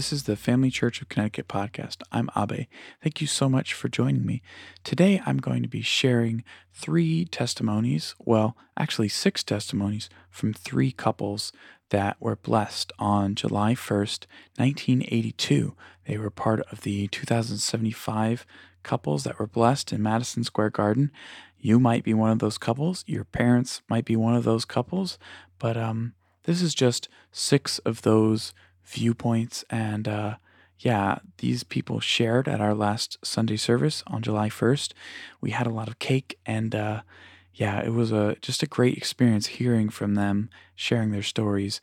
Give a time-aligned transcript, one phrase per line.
[0.00, 1.98] This is the Family Church of Connecticut podcast.
[2.10, 2.68] I'm Abe.
[3.02, 4.40] Thank you so much for joining me.
[4.82, 6.42] Today, I'm going to be sharing
[6.72, 11.52] three testimonies, well, actually, six testimonies from three couples
[11.90, 14.24] that were blessed on July 1st,
[14.56, 15.76] 1982.
[16.06, 18.46] They were part of the 2075
[18.82, 21.12] couples that were blessed in Madison Square Garden.
[21.58, 25.18] You might be one of those couples, your parents might be one of those couples,
[25.58, 26.14] but um,
[26.44, 28.54] this is just six of those
[28.90, 29.64] viewpoints.
[29.70, 30.36] And uh,
[30.78, 34.92] yeah, these people shared at our last Sunday service on July 1st.
[35.40, 37.02] We had a lot of cake and uh,
[37.54, 41.80] yeah, it was a just a great experience hearing from them, sharing their stories.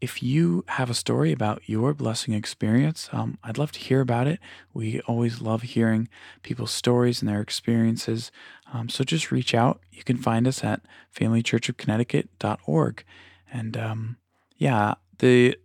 [0.00, 4.26] If you have a story about your blessing experience, um, I'd love to hear about
[4.26, 4.40] it.
[4.72, 6.08] We always love hearing
[6.42, 8.32] people's stories and their experiences.
[8.72, 9.80] Um, so just reach out.
[9.92, 10.80] You can find us at
[11.14, 13.04] familychurchofconnecticut.org.
[13.52, 14.16] And um,
[14.56, 15.56] yeah, the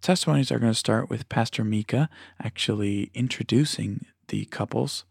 [0.00, 2.08] testimonies are going to start with Pastor Mika
[2.42, 5.04] actually introducing the couples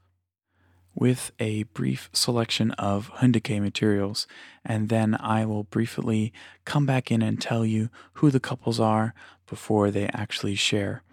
[0.95, 4.27] with a brief selection of Hyundai materials,
[4.65, 6.33] and then I will briefly
[6.65, 9.13] come back in and tell you who the couples are
[9.47, 11.03] before they actually share.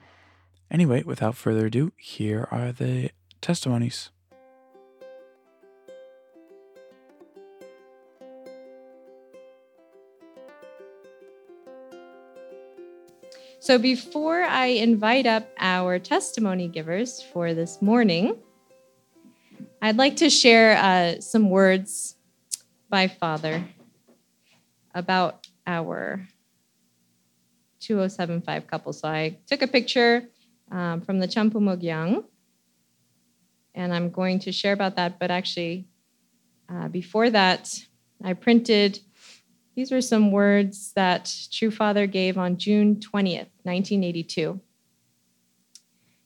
[0.71, 4.11] Anyway, without further ado, here are the testimonies.
[13.67, 18.37] So before I invite up our testimony givers for this morning,
[19.83, 22.15] I'd like to share uh, some words
[22.89, 23.65] by Father
[24.95, 26.25] about our
[27.81, 28.93] 2075 couple.
[28.93, 30.23] So I took a picture
[30.71, 32.23] um, from the Champu Cham Bumo Gyeong,
[33.75, 35.19] and I'm going to share about that.
[35.19, 35.89] But actually,
[36.69, 37.77] uh, before that,
[38.23, 39.01] I printed
[39.77, 44.59] these were some words that True Father gave on June 20th, 1982,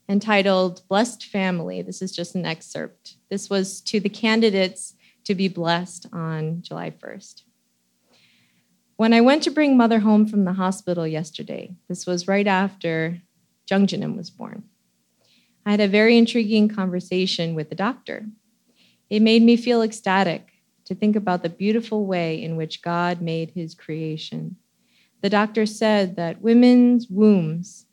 [0.07, 1.81] entitled Blessed Family.
[1.81, 3.17] This is just an excerpt.
[3.29, 4.95] This was to the candidates
[5.25, 7.43] to be blessed on July 1st.
[8.95, 13.21] When I went to bring mother home from the hospital yesterday, this was right after
[13.69, 14.63] Jungjinim was born.
[15.65, 18.27] I had a very intriguing conversation with the doctor.
[19.09, 20.50] It made me feel ecstatic
[20.91, 24.57] to think about the beautiful way in which God made his creation.
[25.21, 27.85] The doctor said that women's wombs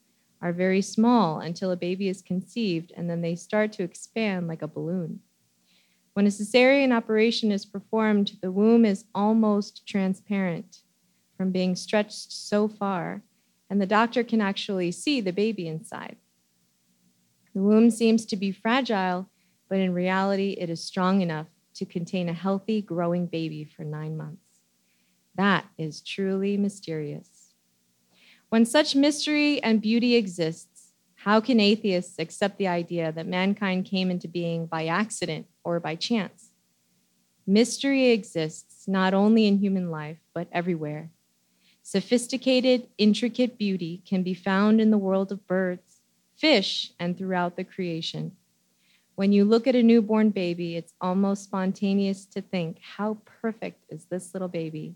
[0.42, 4.62] are very small until a baby is conceived, and then they start to expand like
[4.62, 5.20] a balloon.
[6.14, 10.78] When a cesarean operation is performed, the womb is almost transparent
[11.36, 13.22] from being stretched so far,
[13.70, 16.16] and the doctor can actually see the baby inside.
[17.54, 19.30] The womb seems to be fragile,
[19.68, 21.46] but in reality, it is strong enough
[21.78, 24.60] to contain a healthy, growing baby for nine months.
[25.36, 27.54] That is truly mysterious.
[28.48, 34.10] When such mystery and beauty exists, how can atheists accept the idea that mankind came
[34.10, 36.50] into being by accident or by chance?
[37.46, 41.10] Mystery exists not only in human life, but everywhere.
[41.82, 46.00] Sophisticated, intricate beauty can be found in the world of birds,
[46.36, 48.32] fish, and throughout the creation.
[49.18, 54.04] When you look at a newborn baby, it's almost spontaneous to think, how perfect is
[54.04, 54.94] this little baby?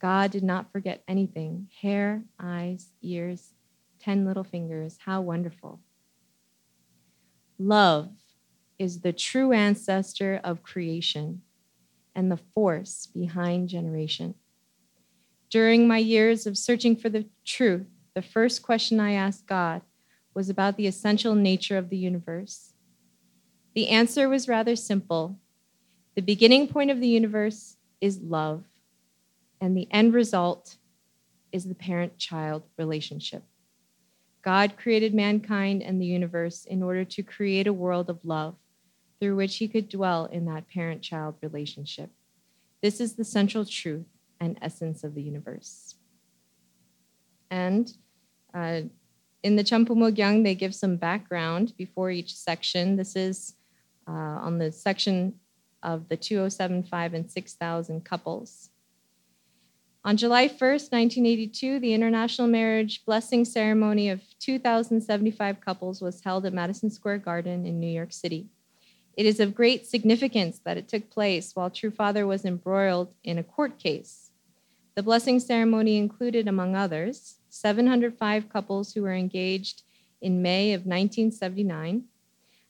[0.00, 3.52] God did not forget anything hair, eyes, ears,
[4.00, 4.98] 10 little fingers.
[5.04, 5.78] How wonderful.
[7.56, 8.10] Love
[8.80, 11.42] is the true ancestor of creation
[12.16, 14.34] and the force behind generation.
[15.50, 17.86] During my years of searching for the truth,
[18.16, 19.82] the first question I asked God
[20.34, 22.71] was about the essential nature of the universe.
[23.74, 25.38] The answer was rather simple.
[26.14, 28.64] The beginning point of the universe is love,
[29.60, 30.76] and the end result
[31.52, 33.44] is the parent child relationship.
[34.42, 38.56] God created mankind and the universe in order to create a world of love
[39.20, 42.10] through which he could dwell in that parent child relationship.
[42.82, 44.06] This is the central truth
[44.40, 45.94] and essence of the universe.
[47.50, 47.92] And
[48.52, 48.80] uh,
[49.44, 52.96] in the Cham Bumo Gyeong, they give some background before each section.
[52.96, 53.54] This is
[54.06, 55.34] uh, on the section
[55.82, 58.70] of the 2075 and 6000 couples.
[60.04, 66.52] On July 1st, 1982, the international marriage blessing ceremony of 2,075 couples was held at
[66.52, 68.48] Madison Square Garden in New York City.
[69.16, 73.38] It is of great significance that it took place while True Father was embroiled in
[73.38, 74.30] a court case.
[74.96, 79.82] The blessing ceremony included, among others, 705 couples who were engaged
[80.20, 82.04] in May of 1979,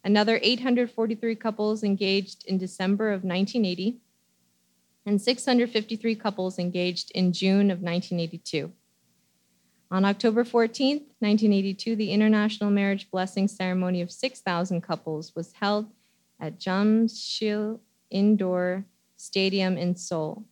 [0.04, 3.98] another 843 couples engaged in December of 1980,
[5.04, 8.72] and 653 couples engaged in June of 1982.
[9.90, 15.86] On October 14, 1982, the International Marriage Blessing Ceremony of 6,000 couples was held
[16.40, 17.78] at Jamsil
[18.10, 18.84] Indoor
[19.16, 20.44] Stadium in Seoul.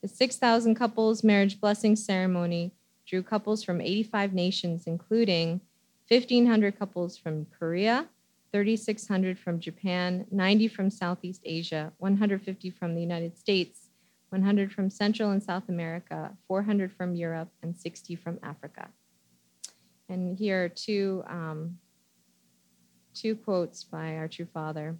[0.00, 2.72] The 6,000 couples marriage blessing ceremony
[3.06, 5.60] drew couples from 85 nations, including
[6.08, 8.08] 1,500 couples from Korea,
[8.54, 13.88] 3,600 from Japan, 90 from Southeast Asia, 150 from the United States,
[14.28, 18.90] 100 from Central and South America, 400 from Europe, and 60 from Africa.
[20.08, 21.78] And here are two, um,
[23.12, 24.96] two quotes by our true father.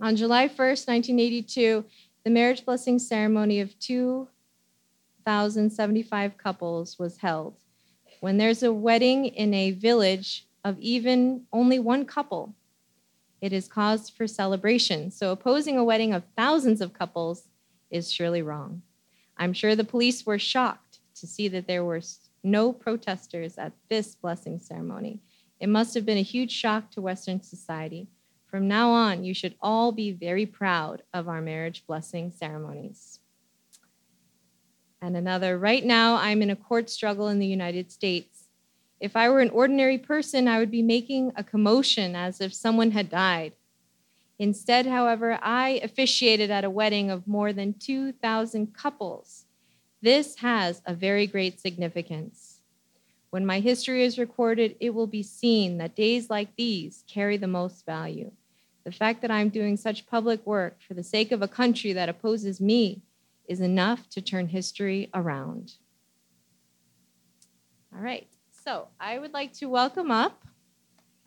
[0.00, 1.84] On July 1st, 1982,
[2.24, 7.54] the marriage blessing ceremony of 2,075 couples was held.
[8.18, 12.54] When there's a wedding in a village of even only one couple,
[13.40, 15.10] it is cause for celebration.
[15.10, 17.48] So opposing a wedding of thousands of couples
[17.90, 18.82] is surely wrong.
[19.36, 22.00] I'm sure the police were shocked to see that there were
[22.44, 25.20] no protesters at this blessing ceremony.
[25.58, 28.08] It must have been a huge shock to Western society.
[28.46, 33.20] From now on, you should all be very proud of our marriage blessing ceremonies.
[35.00, 38.41] And another, right now, I'm in a court struggle in the United States.
[39.02, 42.92] If I were an ordinary person, I would be making a commotion as if someone
[42.92, 43.52] had died.
[44.38, 49.46] Instead, however, I officiated at a wedding of more than 2,000 couples.
[50.00, 52.60] This has a very great significance.
[53.30, 57.48] When my history is recorded, it will be seen that days like these carry the
[57.48, 58.30] most value.
[58.84, 62.08] The fact that I'm doing such public work for the sake of a country that
[62.08, 63.02] opposes me
[63.48, 65.72] is enough to turn history around.
[67.92, 68.28] All right,
[68.62, 70.44] so I would like to welcome up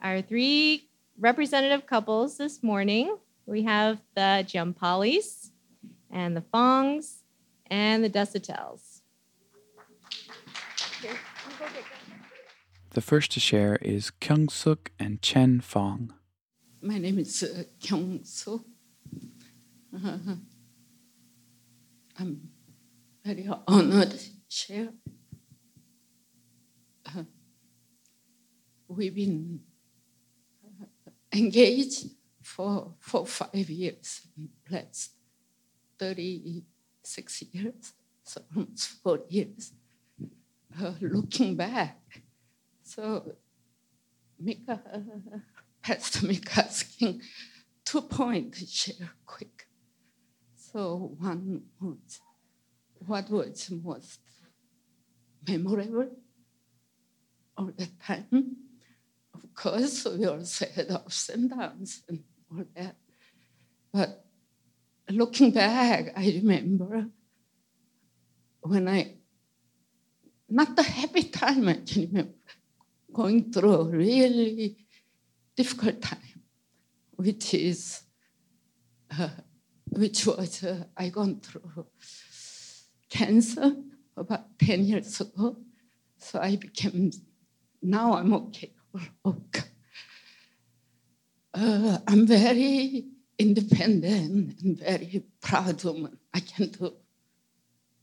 [0.01, 0.87] our three
[1.19, 3.17] representative couples this morning.
[3.45, 5.51] We have the Jampalis
[6.09, 7.23] and the Fongs
[7.69, 9.01] and the Desitels.
[12.91, 16.13] The first to share is Kyung Suk and Chen Fong.
[16.81, 18.63] My name is uh, Kyung Soo.
[19.93, 20.17] Uh,
[22.17, 22.49] I'm
[23.25, 24.89] very honored to share.
[28.87, 29.59] We've been
[30.81, 32.05] uh, engaged
[32.41, 34.21] for, for five years,
[34.69, 35.11] blessed
[35.99, 37.93] 36 years,
[38.23, 39.73] so almost four years.
[40.81, 42.01] Uh, looking back,
[42.83, 43.35] so
[44.39, 44.81] Mika
[45.81, 47.21] Pastor me asking
[47.85, 49.67] two points share quick.
[50.55, 52.19] So one was
[53.05, 54.19] what was most
[55.47, 56.09] memorable
[57.57, 58.55] all the time.
[59.55, 62.95] Of course, we also had ups and downs and all that.
[63.93, 64.25] But
[65.09, 67.07] looking back, I remember
[68.59, 69.15] when I,
[70.49, 72.33] not the happy time, I can remember
[73.13, 74.75] going through a really
[75.55, 76.41] difficult time,
[77.15, 78.01] which is,
[79.17, 79.29] uh,
[79.87, 81.85] which was uh, I gone through
[83.09, 83.73] cancer
[84.17, 85.55] about 10 years ago.
[86.17, 87.11] So I became,
[87.81, 88.75] now I'm okay.
[89.25, 89.62] okay.
[91.53, 93.06] Uh, I'm very
[93.39, 96.17] independent and very proud woman.
[96.34, 96.93] I can do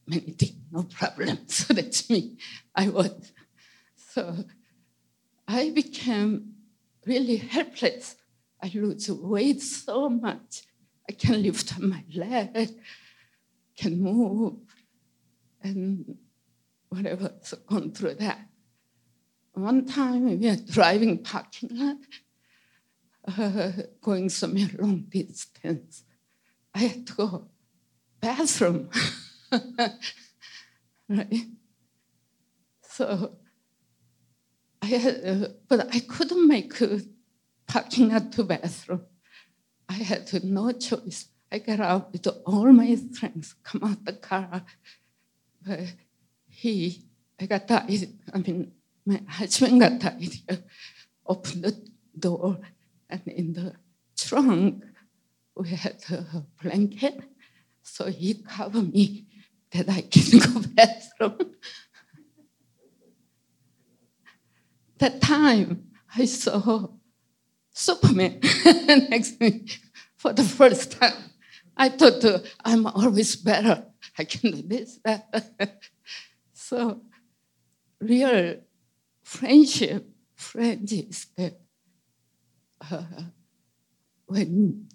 [0.07, 1.39] many things, no problem.
[1.49, 2.39] So that's me.
[2.75, 3.33] I was.
[3.97, 4.45] So
[5.47, 6.55] I became
[7.07, 8.17] really helpless.
[8.63, 10.63] I lose weight so much.
[11.09, 12.71] I can lift up my leg,
[13.77, 14.55] can move,
[15.63, 16.17] and
[16.89, 17.33] whatever.
[17.43, 18.49] So gone through that.
[19.55, 21.97] One time we were driving parking lot,
[23.39, 26.05] uh, going somewhere long distance.
[26.75, 27.49] I had to go
[28.21, 28.89] bathroom.
[31.09, 31.47] right?
[32.83, 33.37] So
[34.81, 37.01] I had, uh, but I couldn't make a
[37.67, 39.03] parking lot to bathroom.
[39.89, 41.27] I had no choice.
[41.51, 44.65] I got out with all my strength, come out the car.
[45.61, 45.81] But
[46.49, 47.05] he,
[47.39, 48.73] I got idea, I mean,
[49.05, 50.63] my husband got the idea,
[51.27, 52.59] opened the door,
[53.09, 53.75] and in the
[54.17, 54.85] trunk,
[55.57, 57.21] we had a blanket.
[57.83, 59.27] So he covered me
[59.73, 61.55] that I can go bathroom.
[65.03, 66.87] that time I saw
[67.73, 68.39] Superman
[69.11, 69.67] next to me
[70.17, 71.25] for the first time.
[71.77, 73.85] I thought uh, I'm always better.
[74.17, 75.25] I can do this, that.
[76.53, 77.01] so,
[78.01, 78.61] real
[79.33, 81.55] friendship, friend is that
[82.91, 83.03] uh,
[84.27, 84.89] when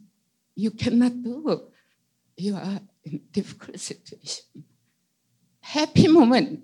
[0.55, 1.71] you cannot do,
[2.37, 4.45] you are in difficult situation.
[5.59, 6.61] Happy moment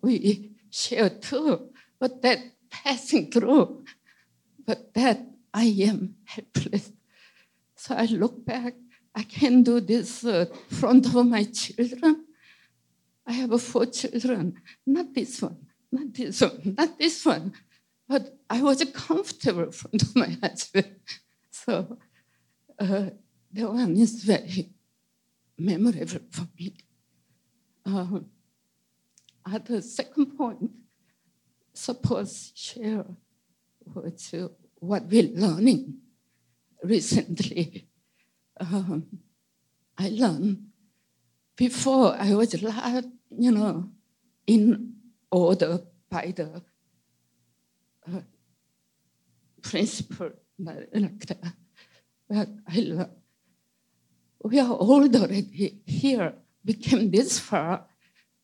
[0.00, 2.38] we share too, but that
[2.70, 3.84] passing through,
[4.64, 5.18] but that
[5.52, 6.92] I am helpless.
[7.74, 8.74] So I look back,
[9.14, 12.26] I can do this uh, front of my children.
[13.26, 14.54] I have four children,
[14.86, 17.52] not this one, not this one, not this one.
[18.08, 20.96] But I was comfortable in front of my husband.
[21.50, 21.98] So
[22.78, 23.10] uh,
[23.52, 24.70] that one is very
[25.58, 26.76] memorable for me.
[27.84, 28.26] Um,
[29.50, 30.70] at the second point,
[31.72, 33.04] suppose share
[33.92, 35.98] what, uh, what we're learning
[36.82, 37.88] recently.
[38.58, 39.06] Um,
[39.98, 40.66] I learned
[41.56, 43.04] before I was, a lot,
[43.38, 43.90] you know,
[44.46, 44.95] in
[45.36, 46.62] order by the
[48.08, 48.20] uh,
[49.62, 51.52] principle like that.
[52.28, 53.10] But I learned
[54.46, 57.86] we are old already here, became this far.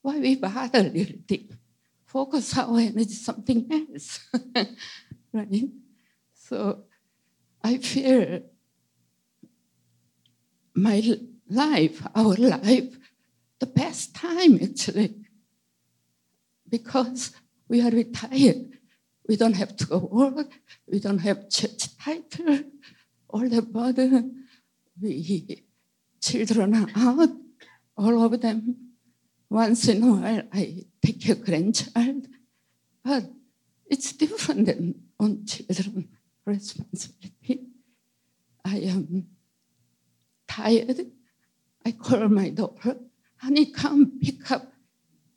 [0.00, 1.56] Why we bother little thing?
[2.04, 4.28] Focus our energy something else,
[5.32, 5.68] right?
[6.34, 6.84] So
[7.62, 8.42] I feel
[10.74, 11.02] my
[11.48, 12.98] life, our life,
[13.60, 15.14] the best time actually,
[16.72, 17.32] because
[17.68, 18.72] we are retired.
[19.28, 20.50] We don't have to go work.
[20.90, 22.64] We don't have church title,
[23.28, 24.46] all the burden.
[25.00, 25.62] We
[26.20, 27.28] children are out,
[27.96, 28.92] all of them.
[29.50, 32.26] Once in a while, I take a grandchild,
[33.04, 33.24] but
[33.86, 36.08] it's different than on children
[36.46, 37.66] responsibility.
[38.64, 39.26] I am
[40.48, 41.06] tired.
[41.84, 42.96] I call my daughter,
[43.36, 44.71] honey, come pick up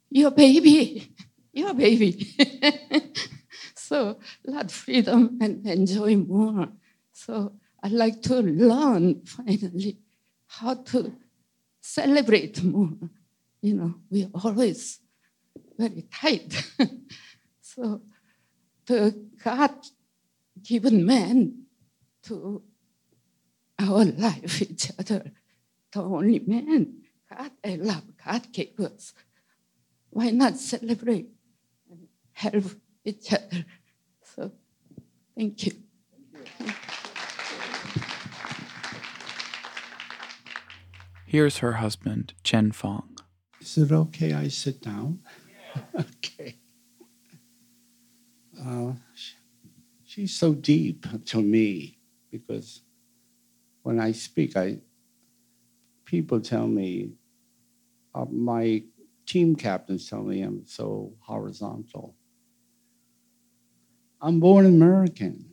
[0.10, 1.14] your baby,
[1.54, 2.36] your baby.
[3.76, 6.70] so lot freedom and enjoy more.
[7.12, 10.00] So I like to learn finally
[10.48, 11.14] how to
[11.82, 12.98] celebrate more.
[13.62, 15.00] You know, we always
[15.78, 16.72] very tight.
[17.62, 18.02] so
[18.86, 19.74] the God
[20.62, 21.66] given man
[22.24, 22.64] to
[23.80, 25.32] our life, each other,
[25.92, 29.14] the only man God I love, God gave us.
[30.16, 31.28] Why not celebrate
[31.92, 32.64] and help
[33.04, 33.66] each other?
[34.24, 34.54] So
[35.36, 35.74] thank you.
[41.26, 43.18] Here's her husband, Chen Fong.
[43.60, 45.20] Is it okay I sit down?
[46.00, 46.60] okay.
[48.66, 48.94] Uh,
[50.06, 51.98] she's so deep to me
[52.32, 52.84] because
[53.84, 54.78] when I speak, I
[56.06, 57.10] people tell me,
[58.14, 58.82] uh, my
[59.26, 62.16] team captains tell me I'm so horizontal.
[64.22, 65.46] I'm born American.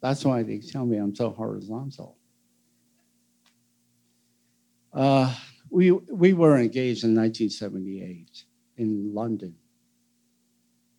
[0.00, 2.16] That's why they tell me I'm so horizontal.
[4.92, 5.34] Uh,
[5.70, 8.44] we, we were engaged in 1978
[8.76, 9.54] in London.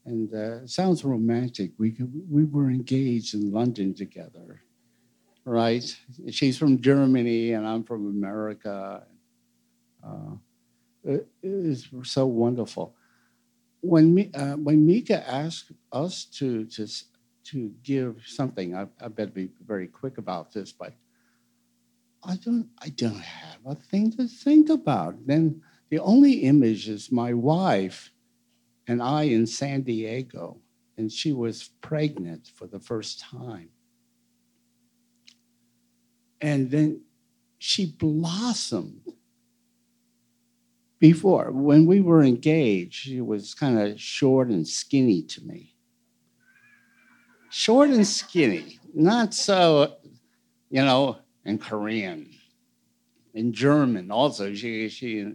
[0.06, 1.72] And uh, it sounds romantic.
[1.78, 1.96] We,
[2.30, 4.62] we were engaged in London together,
[5.46, 5.84] right?
[6.30, 9.04] She's from Germany and I'm from America.
[10.04, 10.36] Uh,
[11.04, 12.96] it is so wonderful.
[13.82, 16.88] When, uh, when Mika asked us to, to,
[17.46, 20.94] to give something, I, I better be very quick about this, but
[22.24, 25.16] I don't, I don't have a thing to think about.
[25.26, 28.12] Then the only image is my wife
[28.88, 30.58] and I in San Diego,
[30.98, 33.70] and she was pregnant for the first time.
[36.42, 37.02] And then
[37.60, 39.02] she blossomed.
[41.00, 45.76] Before, when we were engaged, she was kind of short and skinny to me.
[47.50, 49.96] Short and skinny, not so,
[50.70, 52.30] you know, in Korean,
[53.34, 54.54] in German also.
[54.54, 55.26] She, she,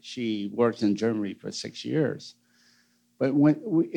[0.00, 2.34] she worked in Germany for six years.
[3.18, 3.94] But when we,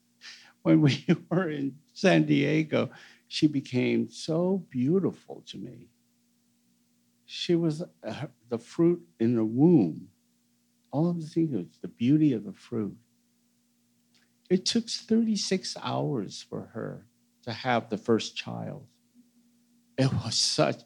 [0.62, 2.90] when we were in San Diego,
[3.28, 5.88] she became so beautiful to me.
[7.26, 10.08] She was uh, the fruit in the womb.
[10.94, 12.96] All of the things, the beauty of the fruit.
[14.48, 17.06] It took 36 hours for her
[17.42, 18.86] to have the first child.
[19.98, 20.82] It was such,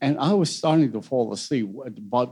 [0.00, 1.68] and I was starting to fall asleep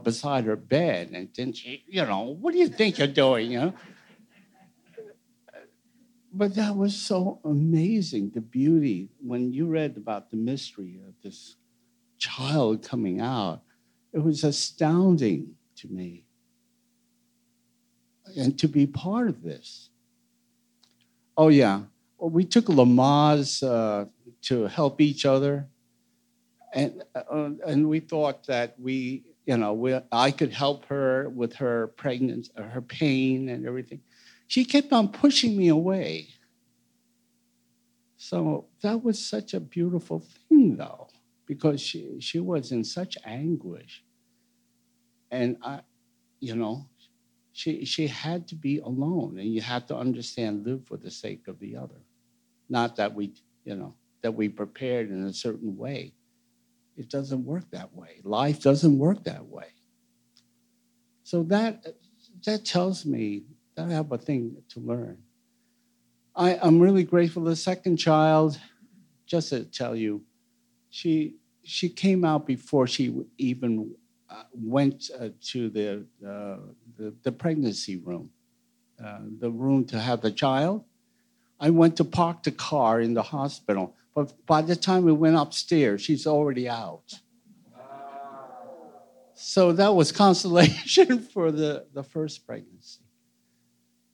[0.03, 1.11] beside her bed.
[1.13, 3.51] And then she, you know, what do you think you're doing?
[3.51, 3.73] You know?
[6.33, 9.09] But that was so amazing, the beauty.
[9.21, 11.55] When you read about the mystery of this
[12.17, 13.61] child coming out,
[14.11, 16.24] it was astounding to me.
[18.37, 19.89] And to be part of this.
[21.37, 21.83] Oh, yeah.
[22.17, 24.05] Well, we took Lamaze uh,
[24.43, 25.67] to help each other
[26.75, 31.55] and uh, and we thought that we, you know, we, I could help her with
[31.55, 34.01] her pregnancy, her pain, and everything.
[34.47, 36.27] she kept on pushing me away.
[38.17, 41.07] So that was such a beautiful thing, though,
[41.45, 44.03] because she, she was in such anguish.
[45.31, 45.81] And I,
[46.39, 46.87] you know,
[47.55, 51.47] she, she had to be alone, and you have to understand, live for the sake
[51.47, 52.01] of the other.
[52.67, 53.31] Not that we,
[53.63, 56.11] you know, that we prepared in a certain way.
[56.97, 58.19] It doesn't work that way.
[58.25, 59.67] Life doesn't work that way.
[61.23, 61.85] So that
[62.45, 63.43] that tells me
[63.75, 65.17] that I have a thing to learn.
[66.35, 67.45] I, I'm really grateful.
[67.45, 68.59] The second child,
[69.25, 70.23] just to tell you,
[70.89, 73.95] she she came out before she even
[74.29, 76.57] uh, went uh, to the, uh,
[76.97, 78.29] the, pregnancy room,
[79.03, 80.83] uh, the room to have the child.
[81.59, 85.35] I went to park the car in the hospital, but by the time we went
[85.37, 87.13] upstairs, she's already out.
[89.35, 93.01] So that was consolation for the, the first pregnancy.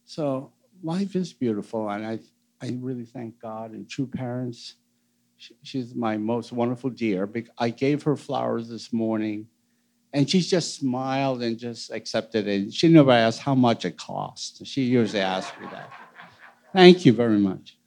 [0.04, 0.52] So
[0.84, 2.20] life is beautiful, and I,
[2.60, 4.76] I really thank God and true parents.
[5.62, 7.30] she's my most wonderful dear.
[7.58, 9.48] I gave her flowers this morning,
[10.14, 12.74] and she just smiled and just accepted it.
[12.74, 14.66] She never asked how much it cost.
[14.66, 15.90] She usually asks me that.
[16.74, 17.78] Thank you very much.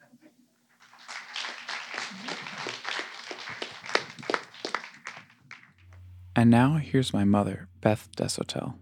[6.37, 8.75] And now here's my mother, Beth Desotel.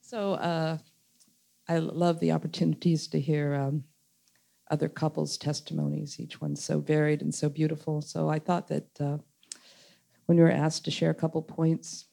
[0.00, 0.78] So uh,
[1.68, 3.84] I love the opportunities to hear um,
[4.70, 6.18] other couples' testimonies.
[6.18, 8.00] Each one's so varied and so beautiful.
[8.00, 9.18] So I thought that uh,
[10.26, 12.09] when we were asked to share a couple points, I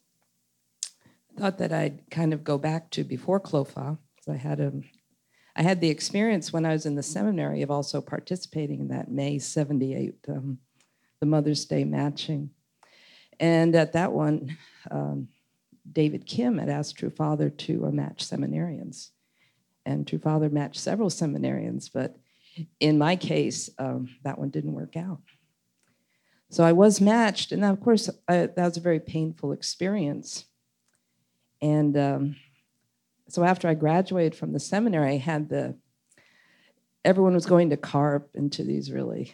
[1.38, 3.98] thought that I'd kind of go back to before CLOFA.
[4.22, 4.74] So I had a,
[5.56, 9.12] I had the experience when I was in the seminary of also participating in that
[9.12, 10.60] May 78, um,
[11.20, 12.50] the Mother's Day matching.
[13.39, 14.58] And at that one,
[14.89, 15.29] um,
[15.91, 19.12] David Kim had asked True Father to uh, match seminarians.
[19.86, 22.17] And True Father matched several seminarians, but
[22.80, 25.21] in my case, um, that one didn't work out.
[26.50, 30.45] So I was matched, and of course, I, that was a very painful experience.
[31.62, 32.36] And um,
[33.30, 35.76] so after I graduated from the seminary, I had the
[37.04, 39.34] everyone was going to CARP into these really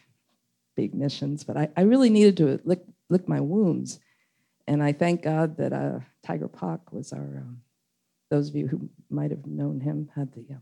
[0.75, 3.99] big missions, but I, I really needed to lick, lick my wounds.
[4.67, 7.61] And I thank God that uh, Tiger Pak was our, um,
[8.29, 10.59] those of you who might have known him had the uh,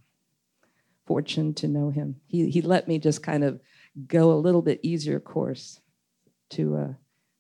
[1.05, 2.15] fortune to know him.
[2.27, 3.59] He, he let me just kind of
[4.07, 5.81] go a little bit easier course
[6.51, 6.93] to uh,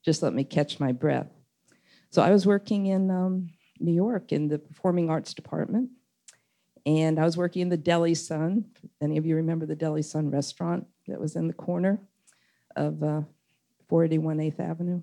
[0.03, 1.27] just let me catch my breath.
[2.09, 5.89] So I was working in um, New York in the performing arts department.
[6.85, 8.65] And I was working in the Deli Sun.
[9.01, 11.99] Any of you remember the Deli Sun restaurant that was in the corner
[12.75, 13.21] of uh,
[13.87, 15.01] 481 8th Avenue?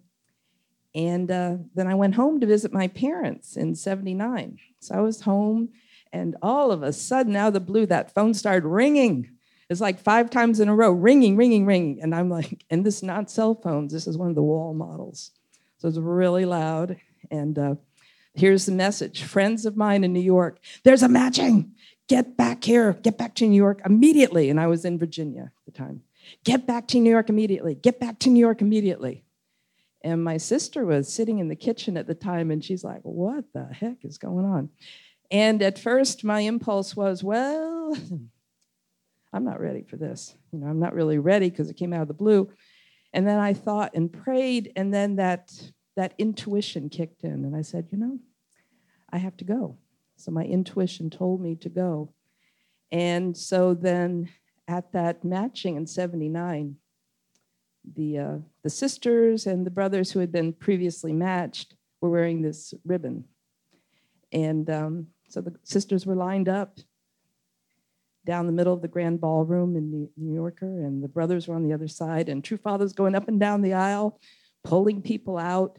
[0.95, 4.59] And uh, then I went home to visit my parents in 79.
[4.81, 5.69] So I was home,
[6.13, 9.31] and all of a sudden, out of the blue, that phone started ringing.
[9.69, 12.03] It's like five times in a row, ringing, ringing, ringing.
[12.03, 14.75] And I'm like, and this is not cell phones, this is one of the wall
[14.75, 15.33] models.
[15.77, 16.97] So it's really loud.
[17.31, 17.75] And uh,
[18.39, 21.73] here's the message friends of mine in New York, there's a matching.
[22.09, 24.49] Get back here, get back to New York immediately.
[24.49, 26.03] And I was in Virginia at the time.
[26.43, 27.75] Get back to New York immediately.
[27.75, 29.25] Get back to New York immediately.
[30.03, 33.45] And my sister was sitting in the kitchen at the time and she's like, What
[33.53, 34.71] the heck is going on?
[35.31, 37.97] And at first, my impulse was, Well,
[39.33, 40.35] I'm not ready for this.
[40.53, 42.51] You know, I'm not really ready because it came out of the blue.
[43.13, 45.53] And then I thought and prayed, and then that,
[45.97, 47.45] that intuition kicked in.
[47.45, 48.19] And I said, You know,
[49.11, 49.77] I have to go.
[50.17, 52.13] So my intuition told me to go.
[52.91, 54.29] And so then
[54.67, 56.77] at that matching in 79,
[57.95, 62.75] the, uh, the sisters and the brothers who had been previously matched were wearing this
[62.85, 63.25] ribbon.
[64.33, 66.79] And um, so the sisters were lined up
[68.29, 71.55] down the middle of the grand ballroom in New, New Yorker, and the brothers were
[71.55, 74.21] on the other side, and True Father's going up and down the aisle,
[74.65, 75.79] pulling people out.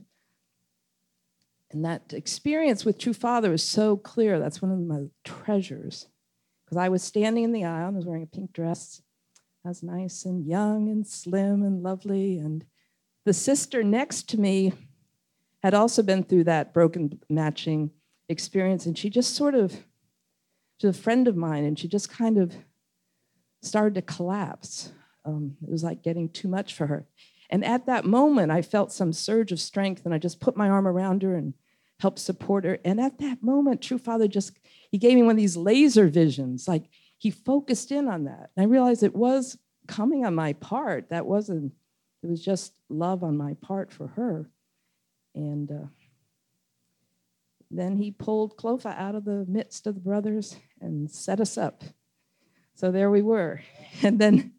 [1.72, 4.40] And that experience with True Father is so clear.
[4.40, 6.08] That's one of my treasures.
[6.66, 9.02] Because I was standing in the aisle, and I was wearing a pink dress,
[9.66, 12.38] I was nice and young and slim and lovely.
[12.38, 12.66] And
[13.26, 14.74] the sister next to me
[15.62, 17.92] had also been through that broken matching
[18.30, 18.86] experience.
[18.86, 19.76] And she just sort of,
[20.78, 22.56] she's a friend of mine, and she just kind of
[23.62, 24.92] started to collapse.
[25.26, 27.06] Um, it was like getting too much for her.
[27.50, 30.70] And at that moment, I felt some surge of strength, and I just put my
[30.70, 31.54] arm around her and
[32.00, 32.80] helped support her.
[32.86, 34.58] And at that moment, True Father just,
[34.92, 38.52] he gave me one of these laser visions, like he focused in on that.
[38.56, 39.58] And I realized it was
[39.88, 41.10] coming on my part.
[41.10, 41.74] That wasn't,
[42.24, 44.50] it was just love on my part for her.
[45.36, 45.88] And uh,
[47.72, 51.84] then he pulled Clofa out of the midst of the brothers and set us up.
[52.76, 53.62] So there we were.
[54.02, 54.54] And then,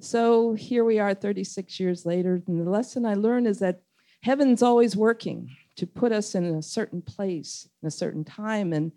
[0.00, 2.42] so here we are 36 years later.
[2.46, 3.80] And the lesson I learned is that
[4.22, 8.92] heaven's always working to put us in a certain place, in a certain time, and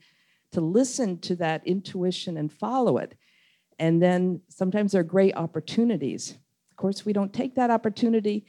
[0.52, 3.16] to listen to that intuition and follow it.
[3.80, 6.32] And then sometimes there are great opportunities.
[6.72, 8.46] Of course, we don't take that opportunity.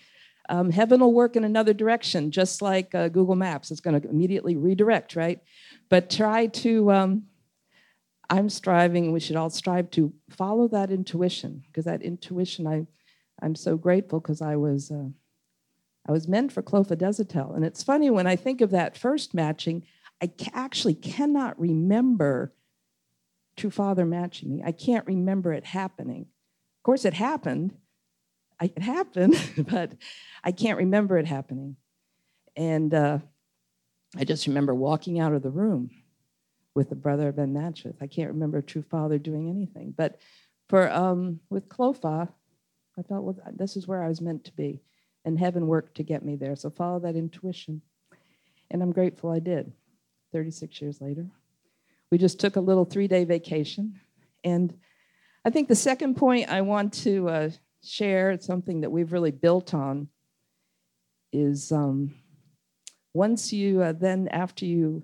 [0.48, 3.70] Um, heaven will work in another direction, just like uh, Google Maps.
[3.70, 5.40] It's going to immediately redirect, right?
[5.88, 7.22] But try to, um,
[8.30, 12.86] I'm striving, we should all strive to follow that intuition, because that intuition, I,
[13.42, 14.90] I'm so grateful because I was.
[14.90, 15.08] Uh,
[16.06, 17.56] I was meant for clofazepam.
[17.56, 19.86] And it's funny when I think of that first matching,
[20.22, 22.52] I actually cannot remember
[23.56, 24.62] True Father matching me.
[24.64, 26.22] I can't remember it happening.
[26.22, 27.76] Of course, it happened.
[28.60, 29.36] It happened,
[29.70, 29.92] but
[30.42, 31.76] I can't remember it happening.
[32.56, 33.18] And uh,
[34.16, 35.90] I just remember walking out of the room
[36.74, 37.96] with the brother been matched with.
[38.00, 39.94] I can't remember a True Father doing anything.
[39.96, 40.20] But
[40.68, 42.28] for um, with Clofa,
[42.98, 44.80] I thought, well, this is where I was meant to be.
[45.24, 46.56] And heaven worked to get me there.
[46.56, 47.80] So follow that intuition.
[48.70, 49.72] And I'm grateful I did
[50.32, 51.26] 36 years later.
[52.10, 54.00] We just took a little three day vacation.
[54.42, 54.76] And
[55.44, 57.50] I think the second point I want to uh,
[57.82, 60.08] share, something that we've really built on,
[61.32, 62.14] is um,
[63.12, 65.02] once you uh, then, after you,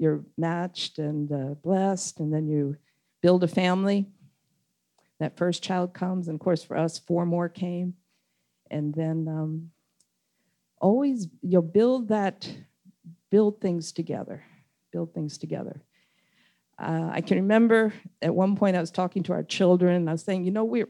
[0.00, 2.74] you're matched and uh, blessed, and then you
[3.20, 4.06] build a family,
[5.18, 6.26] that first child comes.
[6.26, 7.92] And of course, for us, four more came.
[8.70, 9.70] And then um,
[10.80, 12.50] always you'll build that,
[13.30, 14.42] build things together,
[14.90, 15.82] build things together.
[16.78, 19.96] Uh, I can remember at one point I was talking to our children.
[19.96, 20.88] And I was saying, you know, we're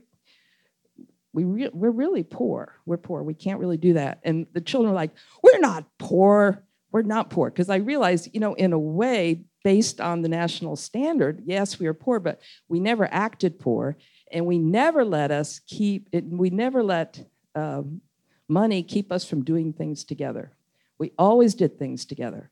[1.33, 2.77] we re- we're really poor.
[2.87, 3.25] We're poor.
[3.25, 4.21] We can't really do that.
[4.23, 5.11] And the children were like,
[5.43, 6.63] we're not poor.
[6.93, 7.51] We're not poor.
[7.51, 11.87] Because I realized, you know, in a way, based on the national standard, yes, we
[11.87, 13.97] are poor, but we never acted poor,
[14.33, 16.25] and we never let us keep it.
[16.25, 17.25] We never let
[17.55, 18.01] um,
[18.49, 20.53] money keep us from doing things together.
[20.99, 22.51] We always did things together.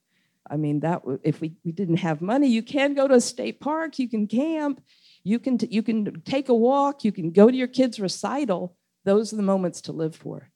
[0.50, 3.60] I mean, that if we, we didn't have money, you can go to a state
[3.60, 4.82] park, you can camp,
[5.22, 8.74] you can, t- you can take a walk, you can go to your kids' recital.
[9.04, 10.50] Those are the moments to live for,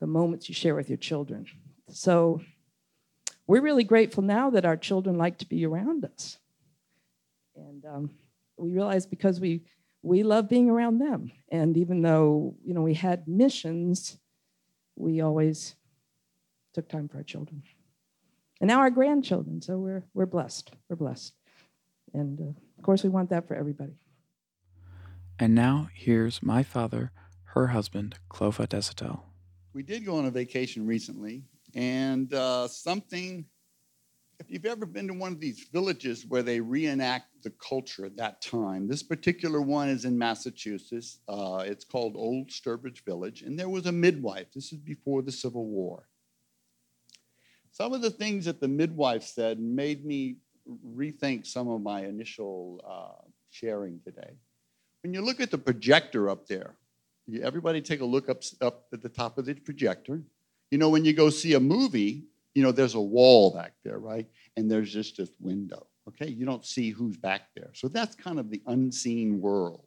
[0.00, 1.46] the moments you share with your children.
[1.88, 2.42] So
[3.46, 6.38] we're really grateful now that our children like to be around us.
[7.54, 8.10] And um,
[8.56, 9.62] we realize because we,
[10.02, 11.30] we love being around them.
[11.50, 14.18] And even though, you know, we had missions,
[14.96, 15.76] we always
[16.74, 17.62] took time for our children
[18.60, 19.60] and now our grandchildren.
[19.60, 20.72] So we're we're blessed.
[20.88, 21.34] We're blessed,
[22.12, 22.44] and uh,
[22.78, 23.94] of course we want that for everybody.
[25.38, 27.12] And now here's my father,
[27.54, 29.20] her husband, Clova Desatel.
[29.74, 31.44] We did go on a vacation recently,
[31.76, 33.44] and uh, something.
[34.40, 38.16] If you've ever been to one of these villages where they reenact the culture at
[38.16, 41.20] that time, this particular one is in Massachusetts.
[41.28, 44.48] Uh, it's called Old Sturbridge Village, and there was a midwife.
[44.52, 46.08] This is before the Civil War
[47.76, 50.36] some of the things that the midwife said made me
[50.96, 54.30] rethink some of my initial uh, sharing today.
[55.02, 56.74] When you look at the projector up there,
[57.42, 60.22] everybody take a look up, up at the top of the projector.
[60.70, 62.24] You know, when you go see a movie,
[62.54, 64.26] you know, there's a wall back there, right?
[64.56, 66.28] And there's just this window, okay?
[66.28, 67.70] You don't see who's back there.
[67.74, 69.84] So that's kind of the unseen world.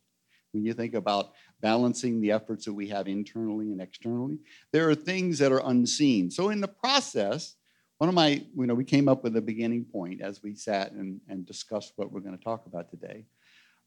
[0.52, 4.40] When you think about balancing the efforts that we have internally and externally,
[4.72, 6.32] there are things that are unseen.
[6.32, 7.56] So in the process,
[7.98, 10.92] one of my, you know, we came up with a beginning point as we sat
[10.94, 13.26] and, and discussed what we're going to talk about today.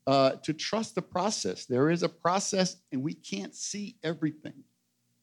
[0.07, 1.65] Uh, to trust the process.
[1.65, 4.65] There is a process, and we can't see everything.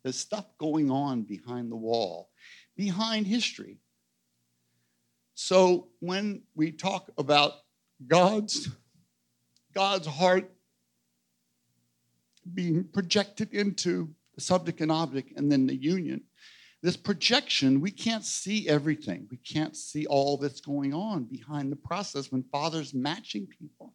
[0.04, 2.30] There's stuff going on behind the wall,
[2.76, 3.78] behind history.
[5.36, 7.54] So when we talk about
[8.08, 8.70] God's
[9.74, 10.52] God's heart
[12.54, 16.24] being projected into the subject and object, and then the union,
[16.82, 19.28] this projection, we can't see everything.
[19.30, 23.94] We can't see all that's going on behind the process when Father's matching people.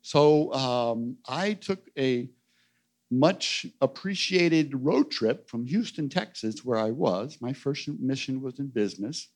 [0.00, 2.28] So um, I took a
[3.10, 7.38] much appreciated road trip from Houston, Texas, where I was.
[7.40, 9.28] My first mission was in business.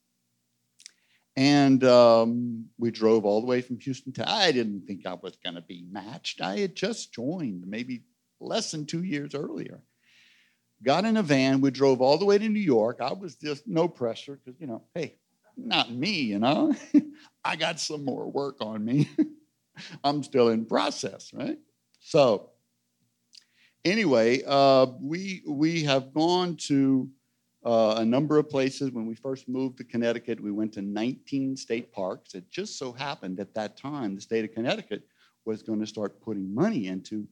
[1.37, 4.29] And um, we drove all the way from Houston to.
[4.29, 6.41] I didn't think I was going to be matched.
[6.41, 8.03] I had just joined maybe
[8.41, 9.81] less than two years earlier
[10.83, 11.61] got in a van.
[11.61, 12.99] We drove all the way to New York.
[13.01, 15.17] I was just no pressure because, you know, hey,
[15.57, 16.75] not me, you know.
[17.45, 19.09] I got some more work on me.
[20.05, 21.59] I'm still in process, right?
[22.01, 22.51] So,
[23.85, 27.09] anyway, uh, we we have gone to
[27.65, 28.91] uh, a number of places.
[28.91, 32.35] When we first moved to Connecticut, we went to 19 state parks.
[32.35, 35.03] It just so happened at that time, the state of Connecticut
[35.45, 37.27] was going to start putting money into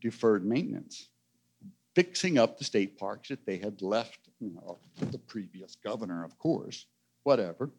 [0.00, 1.08] deferred maintenance,
[1.94, 4.78] fixing up the state parks that they had left, you know,
[5.10, 6.86] the previous governor, of course,
[7.22, 7.70] whatever.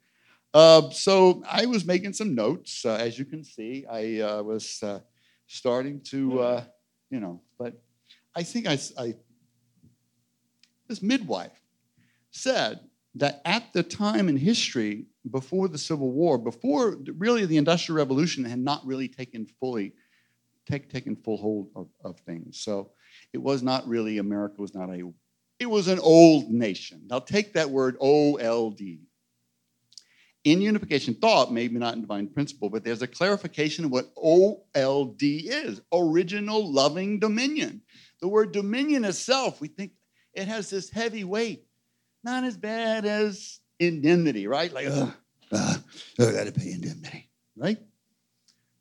[0.54, 2.86] Uh, so I was making some notes.
[2.86, 5.00] Uh, as you can see, I uh, was uh,
[5.48, 6.64] starting to,
[7.10, 7.42] you know,
[8.36, 9.16] I think I, I,
[10.88, 11.62] this midwife
[12.32, 12.80] said
[13.16, 18.46] that at the time in history before the Civil War, before really the Industrial Revolution
[18.46, 19.94] had not really taken fully,
[20.70, 22.60] take, taken full hold of, of things.
[22.60, 22.92] So
[23.34, 25.12] it was not really, America was not a,
[25.60, 27.04] it was an old nation.
[27.10, 28.80] Now take that word OLD.
[30.44, 35.22] In unification thought, maybe not in divine principle, but there's a clarification of what OLD
[35.22, 37.84] is original loving dominion.
[38.22, 39.92] The word dominion itself, we think
[40.34, 41.66] it has this heavy weight,
[42.24, 44.72] not as bad as indemnity, right?
[44.72, 45.14] Like, ugh,
[45.52, 45.84] ugh,
[46.20, 47.80] I got to pay indemnity, right?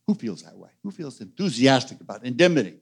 [0.07, 0.71] Who feels that way?
[0.83, 2.81] Who feels enthusiastic about indemnity?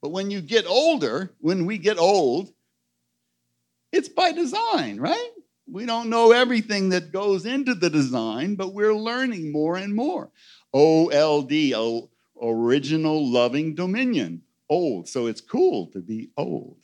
[0.00, 2.52] But when you get older, when we get old,
[3.92, 5.30] it's by design, right?
[5.70, 10.30] We don't know everything that goes into the design, but we're learning more and more.
[10.72, 11.52] OLD,
[12.42, 15.06] original loving dominion, old.
[15.06, 16.78] So it's cool to be old.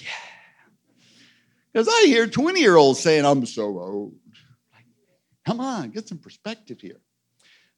[0.00, 0.08] Yeah.
[1.72, 4.14] Because I hear 20 year olds saying, I'm so old.
[5.44, 7.00] Come on, get some perspective here.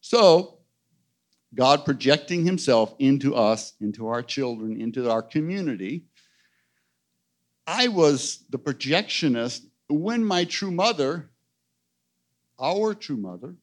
[0.01, 0.61] So,
[1.55, 6.05] God projecting Himself into us, into our children, into our community.
[7.67, 11.29] I was the projectionist when my true mother,
[12.59, 13.55] our true mother,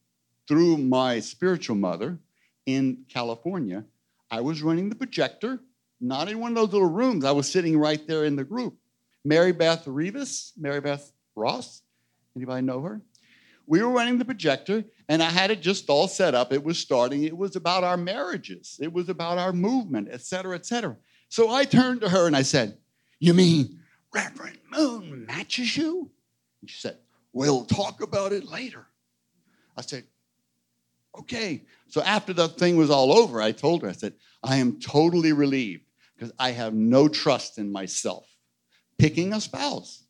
[0.46, 2.20] through my spiritual mother
[2.66, 3.84] in California,
[4.30, 5.60] I was running the projector,
[6.00, 7.24] not in one of those little rooms.
[7.24, 8.76] I was sitting right there in the group.
[9.24, 11.82] Mary Beth Rivas, Mary Beth Ross,
[12.36, 13.00] anybody know her?
[13.66, 16.52] We were running the projector, and I had it just all set up.
[16.52, 17.24] It was starting.
[17.24, 18.78] It was about our marriages.
[18.80, 20.96] It was about our movement, et cetera, et cetera.
[21.28, 22.78] So I turned to her and I said,
[23.18, 23.80] "You mean
[24.14, 26.10] Reverend Moon matches you?"
[26.60, 26.98] And she said,
[27.32, 28.86] We'll talk about it later.
[29.76, 30.04] I said,
[31.20, 31.64] Okay.
[31.88, 35.32] So after the thing was all over, I told her, I said, I am totally
[35.32, 38.26] relieved because I have no trust in myself
[38.98, 40.04] picking a spouse.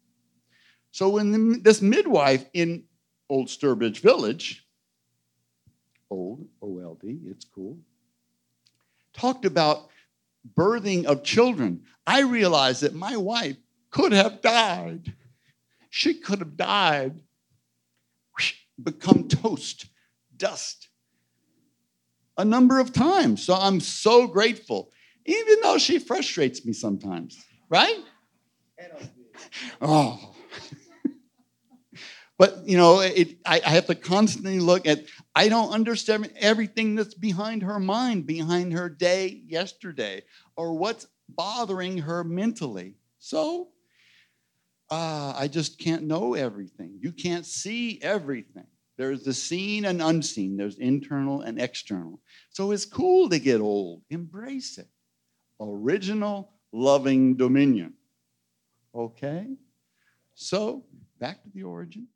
[0.91, 2.85] So when the, this midwife in
[3.29, 4.67] Old Sturbridge Village,
[6.11, 7.79] old, OLD, it's cool,
[9.13, 9.89] talked about
[10.55, 13.57] birthing of children, I realized that my wife
[13.91, 15.13] could have died.
[15.91, 17.21] She could have died,
[18.83, 19.87] become toast,
[20.37, 20.89] dust
[22.37, 23.43] a number of times.
[23.43, 24.91] So I'm so grateful,
[25.25, 27.99] even though she frustrates me sometimes, right?
[29.83, 30.35] Oh.
[32.39, 36.95] but, you know, it, I, I have to constantly look at, I don't understand everything
[36.95, 40.23] that's behind her mind, behind her day yesterday,
[40.57, 42.95] or what's bothering her mentally.
[43.19, 43.69] So
[44.91, 46.99] uh, I just can't know everything.
[47.01, 48.67] You can't see everything.
[48.97, 52.21] There's the seen and unseen, there's internal and external.
[52.51, 54.03] So it's cool to get old.
[54.11, 54.89] Embrace it.
[55.61, 57.95] Original loving dominion.
[58.95, 59.49] Okay?
[60.35, 60.85] So
[61.19, 62.09] back to the origin.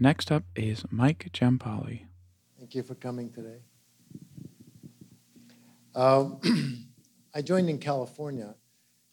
[0.00, 2.02] Next up is Mike Jampali.
[2.58, 3.58] Thank you for coming today.
[5.94, 6.40] Um,
[7.34, 8.54] I joined in California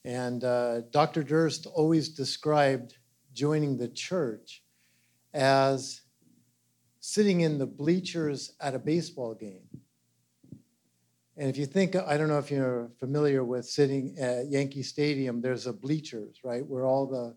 [0.04, 1.24] and uh, Dr.
[1.24, 2.98] Durst always described
[3.34, 4.64] joining the church
[5.34, 6.02] as
[7.06, 9.62] sitting in the bleachers at a baseball game.
[11.38, 15.40] And if you think, I don't know if you're familiar with sitting at Yankee Stadium,
[15.40, 17.36] there's a bleachers, right, where all the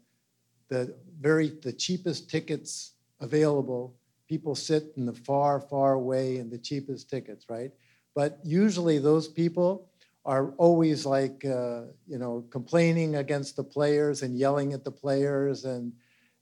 [0.70, 3.94] the very the cheapest tickets available,
[4.26, 7.70] people sit in the far, far away in the cheapest tickets, right?
[8.14, 9.90] But usually those people
[10.24, 15.66] are always like, uh, you know, complaining against the players and yelling at the players,
[15.66, 15.92] and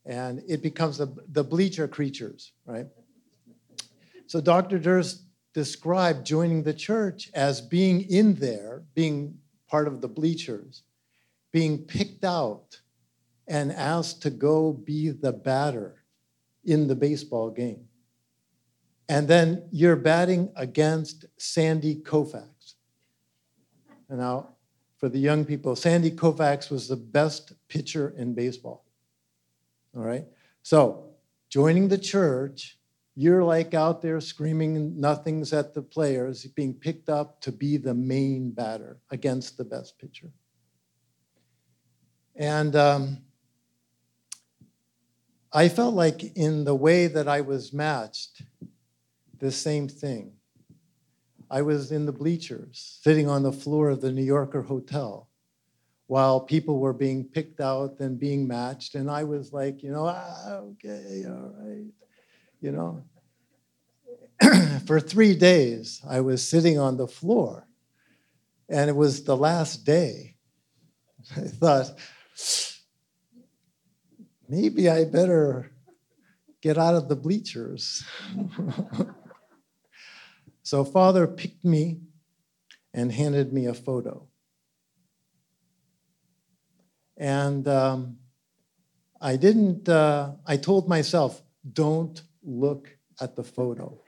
[0.05, 2.87] and it becomes the, the bleacher creatures, right?
[4.27, 4.79] So Dr.
[4.79, 5.23] Durst
[5.55, 10.83] described joining the church as being in there, being part of the bleachers,
[11.53, 12.81] being picked out
[13.49, 16.05] and asked to go be the batter
[16.65, 17.87] in the baseball game.
[19.09, 22.75] And then you're batting against Sandy Koufax.
[24.09, 24.57] And now,
[24.99, 28.85] for the young people, Sandy Koufax was the best pitcher in baseball.
[29.97, 30.25] All right?
[30.63, 31.11] So,
[31.49, 32.79] joining the church,
[33.19, 37.95] you're like out there screaming nothings at the players, being picked up to be the
[37.95, 40.31] main batter against the best pitcher.
[42.37, 43.23] And um,
[45.51, 48.43] I felt like, in the way that I was matched,
[49.39, 50.33] the same thing.
[51.51, 55.31] I was in the bleachers, sitting on the floor of the New Yorker hotel
[56.09, 58.95] while people were being picked out and being matched.
[58.95, 61.87] And I was like, you know, ah, okay, all right,
[62.61, 63.03] you know.
[64.87, 67.67] For three days, I was sitting on the floor,
[68.69, 70.37] and it was the last day.
[71.37, 71.99] I thought,
[74.49, 75.73] maybe I better
[76.61, 78.05] get out of the bleachers.
[80.63, 82.01] so, Father picked me
[82.93, 84.27] and handed me a photo.
[87.17, 88.19] And um,
[89.21, 91.43] I didn't, uh, I told myself,
[91.73, 93.99] don't look at the photo.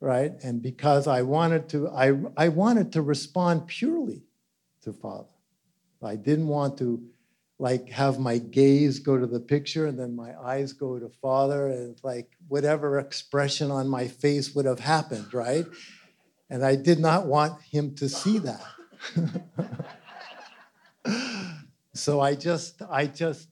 [0.00, 0.32] right?
[0.42, 4.22] And because I wanted to, I, I wanted to respond purely
[4.82, 5.28] to Father.
[6.02, 7.02] I didn't want to
[7.58, 11.68] like have my gaze go to the picture and then my eyes go to Father
[11.68, 15.66] and like whatever expression on my face would have happened, right?
[16.50, 18.62] And I did not want him to see that.
[21.94, 23.48] so I just I just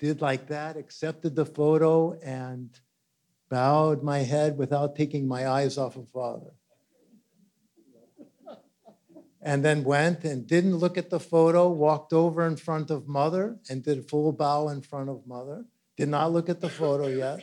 [0.00, 2.70] did like that, accepted the photo and
[3.50, 6.52] bowed my head without taking my eyes off of Father.
[9.42, 13.58] And then went and didn't look at the photo, walked over in front of Mother
[13.68, 15.64] and did a full bow in front of Mother.
[15.96, 17.40] Did not look at the photo yet.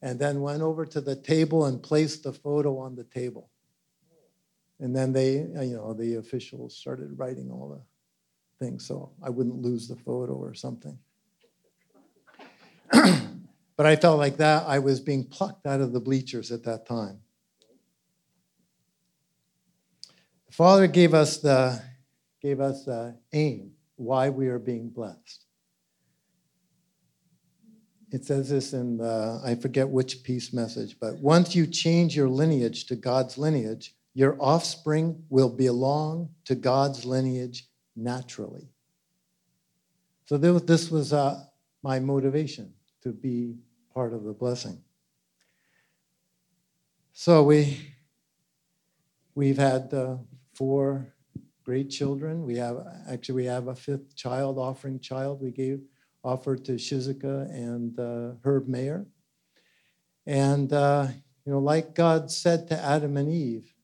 [0.00, 3.50] And then went over to the table and placed the photo on the table.
[4.80, 9.62] And then they, you know, the officials started writing all the things so I wouldn't
[9.62, 10.98] lose the photo or something.
[13.76, 16.86] But I felt like that I was being plucked out of the bleachers at that
[16.86, 17.20] time.
[20.46, 21.82] The Father gave us the
[22.40, 25.46] gave us the aim why we are being blessed.
[28.10, 32.28] It says this in the, I forget which peace message, but once you change your
[32.28, 38.68] lineage to God's lineage, your offspring will belong to God's lineage naturally.
[40.26, 41.44] So this was uh,
[41.82, 43.56] my motivation to be
[43.94, 44.82] part of the blessing.
[47.12, 47.94] So we
[49.34, 50.16] we've had uh,
[50.54, 51.12] four
[51.64, 52.44] great children.
[52.44, 55.42] We have actually we have a fifth child offering child.
[55.42, 55.80] We gave
[56.24, 59.06] offered to Shizuka and uh, Herb Mayer.
[60.26, 61.08] And uh,
[61.44, 63.74] you know, like God said to Adam and Eve,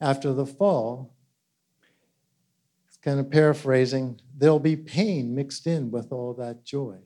[0.00, 1.14] after the fall,
[2.88, 6.98] it's kind of paraphrasing, there'll be pain mixed in with all that joy.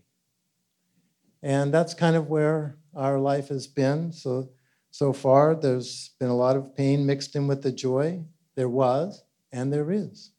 [1.45, 4.13] And that's kind of where our life has been.
[4.13, 4.49] So,
[4.91, 8.25] so far, there's been a lot of pain mixed in with the joy.
[8.55, 10.31] There was, and there is.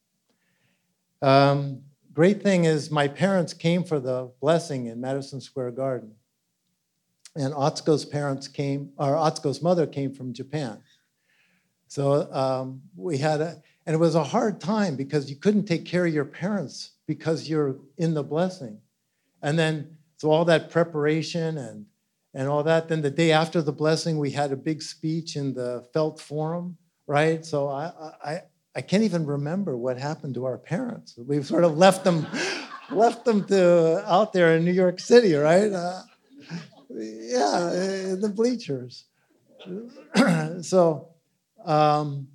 [1.22, 6.16] Um, great thing is, my parents came for the blessing in Madison Square Garden.
[7.36, 10.82] And Atsuko's parents came, or Atsuko's mother came from Japan.
[11.88, 15.86] So um, we had a, and it was a hard time because you couldn't take
[15.86, 18.80] care of your parents because you're in the blessing.
[19.44, 21.86] And then, so all that preparation and,
[22.34, 22.88] and all that.
[22.88, 26.78] Then the day after the blessing, we had a big speech in the Felt Forum,
[27.08, 27.46] right?
[27.46, 27.92] So I,
[28.24, 28.42] I,
[28.76, 31.18] I can't even remember what happened to our parents.
[31.18, 32.28] We've sort of left them,
[32.92, 35.72] left them to out there in New York City, right?
[35.72, 36.02] Uh,
[36.90, 39.06] yeah, in the bleachers.
[40.62, 41.10] so
[41.66, 42.28] um,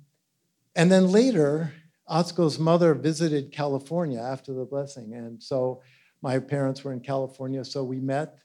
[0.75, 1.73] and then later,
[2.09, 5.13] Atsuko's mother visited California after the blessing.
[5.13, 5.81] And so
[6.21, 8.37] my parents were in California, so we met.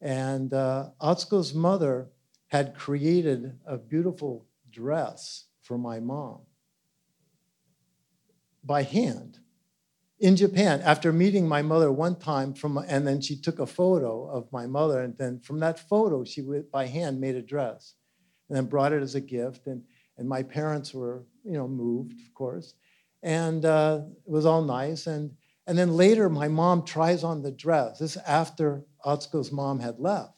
[0.00, 2.10] And uh, Atsuko's mother
[2.48, 6.40] had created a beautiful dress for my mom
[8.62, 9.38] by hand
[10.18, 14.28] in Japan after meeting my mother one time from and then she took a photo
[14.28, 17.94] of my mother and then from that photo she by hand made a dress
[18.48, 19.82] and then brought it as a gift and
[20.16, 22.74] and my parents were, you know, moved, of course,
[23.22, 25.06] and uh, it was all nice.
[25.06, 25.32] And
[25.66, 27.98] and then later, my mom tries on the dress.
[27.98, 30.34] This after Atsuko's mom had left,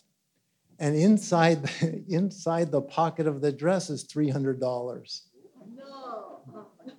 [0.79, 1.69] and inside
[2.09, 5.23] inside the pocket of the dress is three hundred dollars.
[5.75, 6.41] No.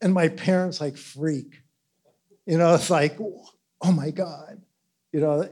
[0.00, 1.62] and my parents like freak,
[2.46, 2.74] you know.
[2.74, 4.60] It's like, oh my god,
[5.12, 5.48] you know.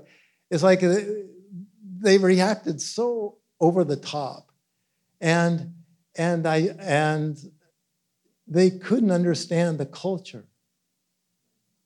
[0.51, 0.97] It's like uh,
[1.99, 4.53] they reacted so over the top
[5.23, 5.73] and
[6.17, 7.39] and I and
[8.47, 10.45] they couldn't understand the culture,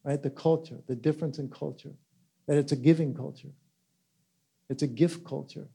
[0.06, 0.22] right?
[0.22, 1.92] The culture, the difference in culture,
[2.46, 3.50] that it's a giving culture,
[4.70, 5.68] it's a gift culture.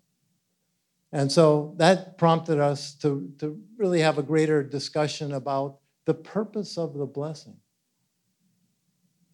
[1.12, 6.78] And so that prompted us to, to really have a greater discussion about the purpose
[6.78, 7.58] of the blessing.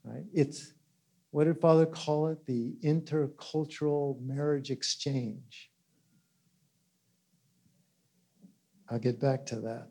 [0.04, 0.24] Right?
[0.34, 0.74] It's,
[1.30, 2.44] what did Father call it?
[2.48, 5.70] The intercultural marriage exchange.
[8.90, 9.90] I'll get back to that.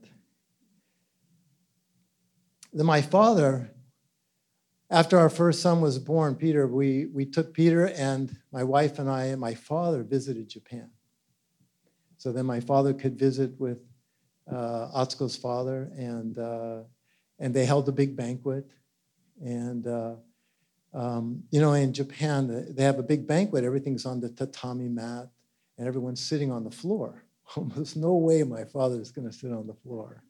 [2.72, 3.70] Then my father,
[4.90, 9.10] after our first son was born, Peter, we, we took Peter and my wife and
[9.10, 10.90] I and my father visited Japan.
[12.18, 13.78] So then my father could visit with
[14.50, 16.78] uh, Atsuko's father, and, uh,
[17.38, 18.70] and they held a big banquet.
[19.44, 20.14] And, uh,
[20.94, 25.28] um, you know, in Japan, they have a big banquet, everything's on the tatami mat,
[25.78, 27.24] and everyone's sitting on the floor.
[27.56, 30.22] There's no way my father is going to sit on the floor.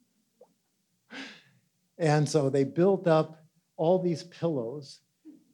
[1.99, 3.46] And so they built up
[3.77, 5.01] all these pillows.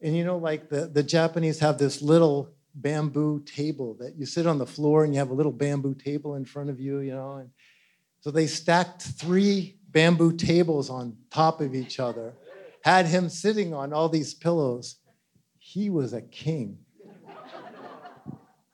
[0.01, 4.47] And you know, like the, the Japanese have this little bamboo table that you sit
[4.47, 7.13] on the floor and you have a little bamboo table in front of you, you
[7.13, 7.35] know.
[7.35, 7.49] And
[8.21, 12.33] so they stacked three bamboo tables on top of each other,
[12.83, 14.97] had him sitting on all these pillows.
[15.59, 16.79] He was a king.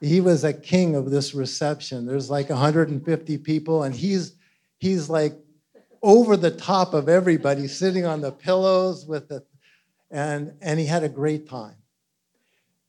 [0.02, 2.06] He was a king of this reception.
[2.06, 4.34] There's like 150 people, and he's
[4.78, 5.34] he's like
[6.02, 9.32] over the top of everybody, sitting on the pillows with
[10.12, 11.76] and and he had a great time.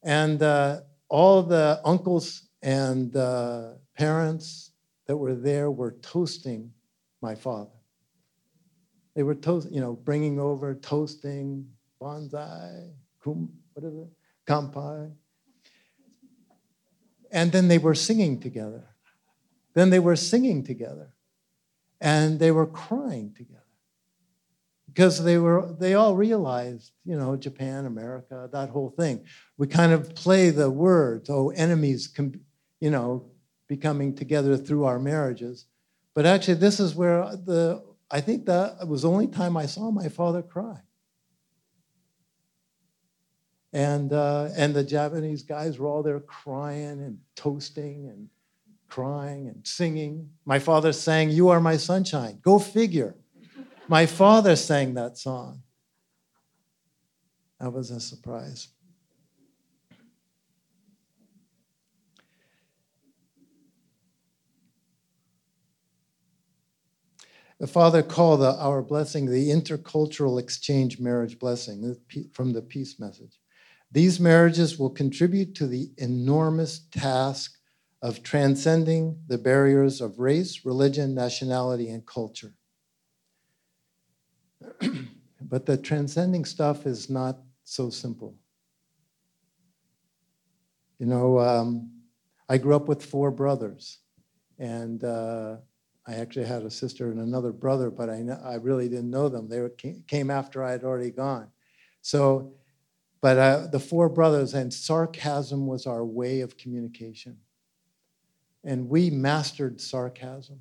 [0.02, 4.72] And uh, all the uncles and uh, parents
[5.06, 6.72] that were there were toasting
[7.20, 7.70] my father.
[9.14, 11.66] They were toast, you know, bringing over toasting,
[12.00, 12.92] bonsai,
[13.22, 14.08] kum, what is it,
[14.46, 15.12] kampai.
[17.32, 18.84] And then they were singing together.
[19.74, 21.12] Then they were singing together,
[22.00, 23.60] and they were crying together.
[24.86, 29.24] Because they were they all realized you know japan america that whole thing.
[29.56, 32.40] We kind of play the words oh enemies com-
[32.80, 33.30] you know
[33.68, 35.66] becoming together through our marriages.
[36.14, 39.90] But actually this is where the i think that was the only time i saw
[39.90, 40.80] my father cry.
[43.72, 48.28] And uh, and the japanese guys were all there crying and toasting and
[48.90, 53.14] crying and singing my father sang you are my sunshine go figure
[53.90, 55.64] my father sang that song.
[57.58, 58.68] That was a surprise.
[67.58, 71.96] The Father called the, our blessing the intercultural exchange marriage blessing
[72.32, 73.40] from the peace message.
[73.90, 77.58] These marriages will contribute to the enormous task
[78.02, 82.54] of transcending the barriers of race, religion, nationality, and culture.
[85.42, 88.34] but the transcending stuff is not so simple.
[90.98, 91.90] You know, um,
[92.48, 93.98] I grew up with four brothers,
[94.58, 95.56] and uh,
[96.06, 99.48] I actually had a sister and another brother, but I, I really didn't know them.
[99.48, 99.72] They were,
[100.06, 101.48] came after I had already gone.
[102.02, 102.54] So,
[103.20, 107.36] but uh, the four brothers, and sarcasm was our way of communication.
[108.64, 110.60] And we mastered sarcasm.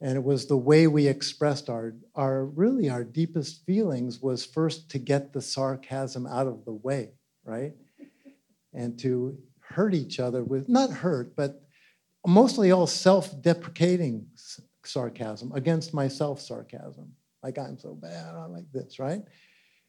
[0.00, 4.90] And it was the way we expressed our, our really our deepest feelings was first
[4.90, 7.12] to get the sarcasm out of the way
[7.48, 7.72] right?
[8.74, 11.62] And to hurt each other with not hurt but
[12.26, 14.26] mostly all self-deprecating
[14.84, 17.12] sarcasm against myself sarcasm.
[17.42, 19.22] Like i'm so bad i'm like this right?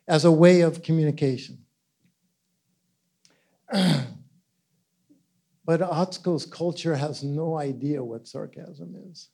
[0.08, 1.60] As a way of communication
[5.70, 9.30] but Atsuko's culture has no idea what sarcasm is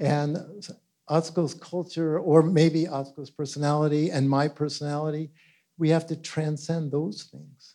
[0.00, 0.38] and
[1.10, 5.30] Atsuko's culture, or maybe Atsuko's personality and my personality,
[5.76, 7.74] we have to transcend those things.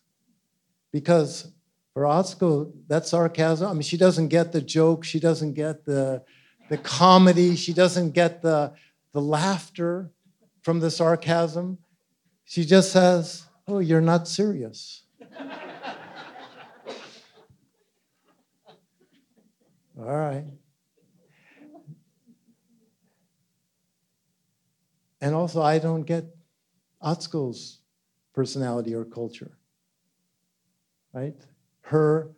[0.91, 1.51] Because
[1.93, 6.23] for Atsuko, that sarcasm, I mean, she doesn't get the joke, she doesn't get the,
[6.69, 8.73] the comedy, she doesn't get the,
[9.13, 10.09] the laughter
[10.63, 11.77] from the sarcasm.
[12.43, 15.03] She just says, Oh, you're not serious.
[19.99, 20.45] All right.
[25.21, 26.25] And also, I don't get
[27.03, 27.79] Atsuko's
[28.33, 29.57] personality or culture,
[31.13, 31.35] right?
[31.81, 32.31] Her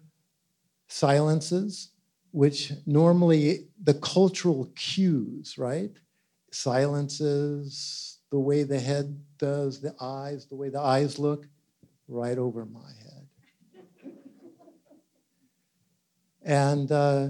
[0.88, 1.92] silences,
[2.32, 5.92] which normally the cultural cues, right?
[6.52, 11.48] Silences, the way the head does, the eyes, the way the eyes look,
[12.08, 13.28] right over my head.
[16.44, 17.30] and uh,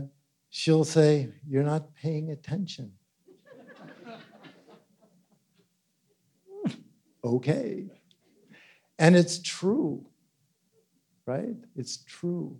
[0.49, 2.93] she'll say, You're not paying attention.
[7.23, 7.85] okay.
[8.97, 10.05] And it's true,
[11.25, 11.55] right?
[11.75, 12.59] It's true.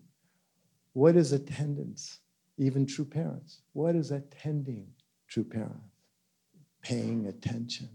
[0.94, 2.20] What is attendance?
[2.58, 3.62] Even true parents.
[3.74, 4.88] What is attending
[5.28, 5.76] true parents?
[6.82, 7.90] Paying attention.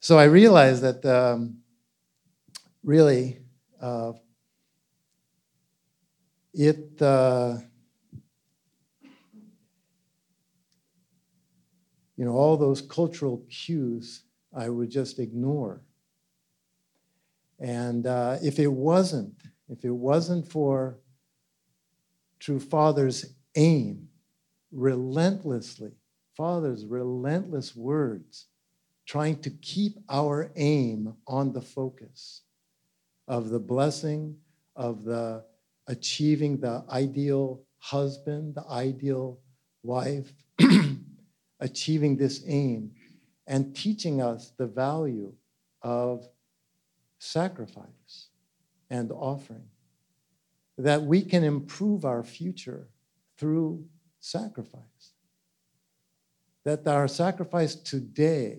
[0.00, 1.58] so I realized that um,
[2.82, 3.38] really
[3.80, 4.12] uh,
[6.56, 7.00] it.
[7.00, 7.58] Uh,
[12.16, 14.22] you know, all those cultural cues
[14.56, 15.82] I would just ignore.
[17.60, 19.34] And uh, if it wasn't,
[19.68, 20.98] if it wasn't for
[22.38, 24.08] true Father's aim,
[24.72, 25.92] relentlessly,
[26.36, 28.46] Father's relentless words,
[29.06, 32.42] trying to keep our aim on the focus
[33.28, 34.36] of the blessing,
[34.74, 35.44] of the
[35.86, 39.38] achieving the ideal husband, the ideal
[39.82, 40.32] wife,
[41.60, 42.90] achieving this aim,
[43.46, 45.32] and teaching us the value
[45.82, 46.28] of
[47.18, 48.28] sacrifice
[48.90, 49.68] and offering.
[50.78, 52.88] That we can improve our future
[53.38, 53.86] through
[54.20, 54.82] sacrifice.
[56.64, 58.58] That our sacrifice today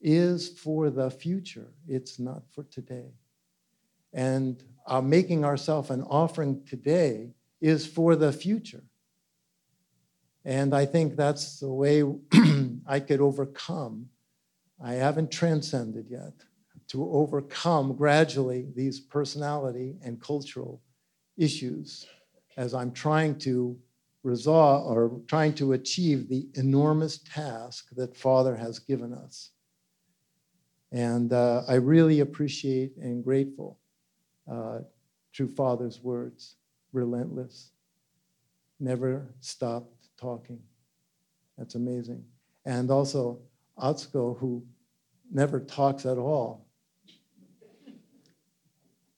[0.00, 3.12] is for the future, it's not for today.
[4.12, 7.30] And our making ourselves an offering today
[7.60, 8.82] is for the future.
[10.44, 12.02] And I think that's the way
[12.86, 14.10] I could overcome.
[14.82, 16.34] I haven't transcended yet
[16.88, 20.82] to overcome gradually these personality and cultural
[21.38, 22.06] issues
[22.56, 23.78] as I'm trying to
[24.22, 29.50] resolve or trying to achieve the enormous task that Father has given us.
[30.92, 33.78] And uh, I really appreciate and grateful
[34.50, 34.80] uh,
[35.34, 36.56] to Father's words,
[36.92, 37.70] relentless,
[38.80, 40.60] never stopped talking.
[41.58, 42.24] That's amazing.
[42.64, 43.40] And also
[43.78, 44.64] Atsuko, who
[45.30, 46.66] never talks at all,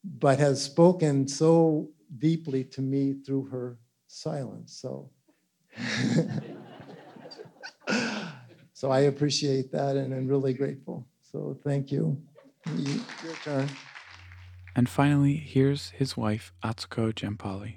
[0.05, 4.79] but has spoken so deeply to me through her silence.
[4.81, 5.11] So,
[8.72, 11.07] so I appreciate that and I'm really grateful.
[11.20, 12.20] So thank you.
[12.77, 13.68] Your turn.
[14.77, 17.77] And finally, here's his wife, Atsuko Gempali.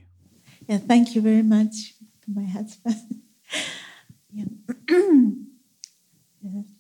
[0.67, 1.93] Yeah, thank you very much
[2.27, 2.95] my husband.
[4.33, 4.45] yeah.
[6.41, 6.61] yeah.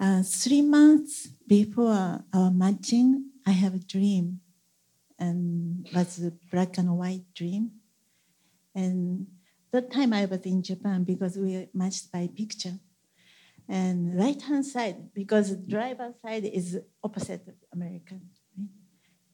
[0.00, 4.40] Uh, three months before our matching, I have a dream,
[5.16, 7.70] and was a black and white dream.
[8.74, 9.28] And
[9.70, 12.80] that time I was in Japan because we matched by picture.
[13.68, 18.22] And right hand side, because driver side is opposite of American?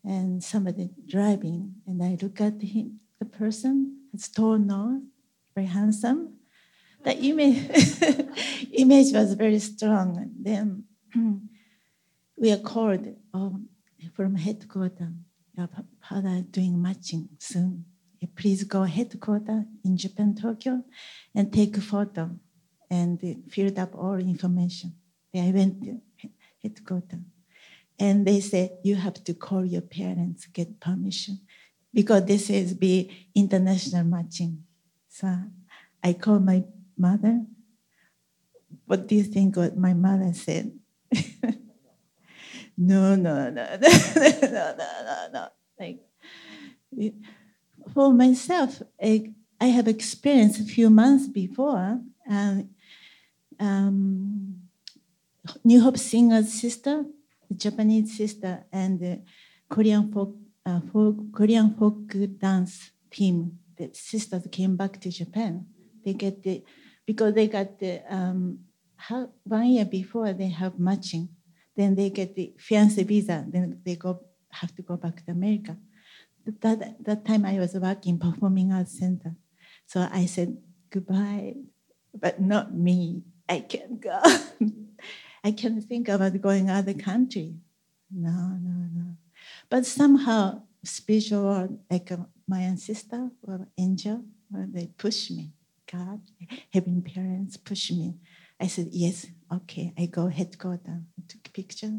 [0.08, 5.02] And somebody driving, and I look at him, the person has tall nose,
[5.54, 6.38] very handsome.
[7.04, 7.58] The image,
[8.72, 10.16] image was very strong.
[10.16, 10.84] And then
[12.38, 13.68] we are called um,
[14.14, 15.12] from headquarters.
[15.56, 15.68] Your
[16.08, 17.84] father doing matching soon.
[18.34, 20.84] Please go headquarters in Japan, Tokyo,
[21.34, 22.30] and take a photo
[22.90, 24.94] and filled up all information.
[25.32, 26.00] Then I went to
[26.62, 27.20] headquarters.
[27.98, 31.40] And they said, you have to call your parents, get permission,
[31.92, 34.62] because this is be international matching.
[35.08, 35.34] So
[36.02, 36.64] I called my
[36.96, 37.44] mother.
[38.86, 40.78] What do you think what my mother said?
[42.76, 45.48] no, no, no, no, no, no, no, no.
[45.80, 46.00] Like,
[47.92, 52.70] for myself, I, I have experienced a few months before, and
[53.58, 54.62] um,
[55.64, 57.04] New Hope Singer's sister,
[57.56, 59.22] Japanese sister, and the
[59.68, 60.34] Korean folk,
[60.66, 63.58] uh, folk, Korean folk dance team.
[63.76, 65.66] The sisters came back to Japan.
[66.04, 66.64] They get the
[67.06, 68.60] because they got the um,
[68.96, 71.28] how, one year before they have matching.
[71.76, 73.44] Then they get the fiance visa.
[73.48, 74.20] Then they go
[74.50, 75.76] have to go back to America.
[76.60, 79.36] That that time I was working performing arts center,
[79.86, 80.56] so I said
[80.90, 81.54] goodbye,
[82.14, 83.22] but not me.
[83.48, 84.20] I can't go.
[85.44, 87.54] I can't think about going other country.
[88.10, 89.16] No, no, no.
[89.68, 95.52] But somehow spiritual, like uh, my ancestor or angel, they push me.
[95.90, 96.20] God,
[96.72, 98.14] Heavenly parents push me.
[98.60, 99.92] I said, yes, okay.
[99.96, 101.98] I go headquarters, took picture,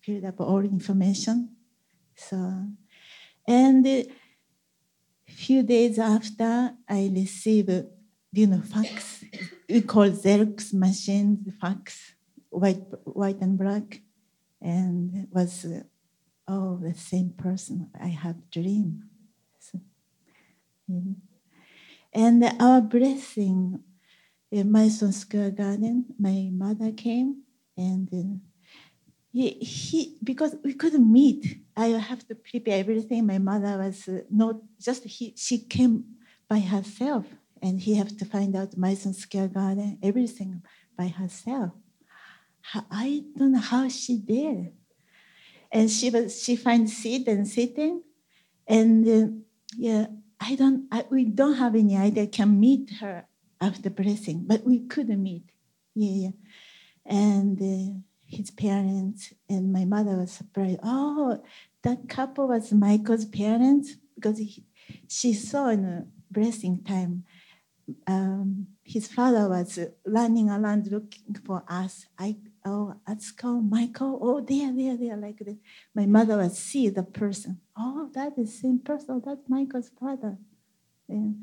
[0.00, 1.56] filled up all information.
[2.16, 2.66] So,
[3.46, 4.06] and a
[5.28, 7.84] few days after, I received,
[8.32, 9.24] you know, fax.
[9.68, 12.14] We call Xerox machines fax,
[12.50, 14.02] white, white and black,
[14.60, 15.82] and was, uh,
[16.46, 17.90] oh, the same person.
[18.00, 19.04] I have dream.
[19.58, 19.80] So,
[20.86, 21.14] yeah.
[22.12, 23.80] And our blessing
[24.50, 27.42] in Madison Square Garden, my mother came
[27.76, 28.50] and uh,
[29.32, 33.26] he, he, because we couldn't meet, I have to prepare everything.
[33.26, 36.04] My mother was uh, not just he, she came
[36.48, 37.26] by herself,
[37.62, 40.62] and he have to find out Madison Square Garden, everything
[40.98, 41.70] by herself.
[42.90, 44.72] I don't know how she did.
[45.72, 48.02] And she was she finds seat and sitting,
[48.66, 49.32] and uh,
[49.76, 50.06] yeah,
[50.40, 50.88] I don't.
[50.90, 53.26] I, we don't have any idea can meet her
[53.60, 55.44] after blessing, but we couldn't meet.
[55.94, 56.36] Yeah, yeah.
[57.06, 60.80] And uh, his parents and my mother was surprised.
[60.82, 61.42] Oh,
[61.82, 64.64] that couple was Michael's parents because he,
[65.08, 67.24] she saw in a blessing time.
[68.06, 72.06] Um, his father was running around looking for us.
[72.18, 74.18] I oh, let's go, Michael.
[74.20, 75.56] Oh, there, there, there, like this.
[75.94, 77.60] My mother was see the person.
[77.76, 79.22] Oh, that is same person.
[79.24, 80.36] That's Michael's father.
[81.08, 81.42] And,